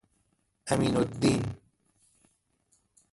[0.67, 1.55] امینالدین